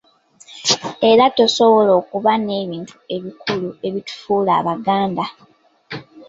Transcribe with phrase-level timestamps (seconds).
[1.09, 5.25] Era tusobola okuba n'ebintu ebikulu ebitufuula Abaganda.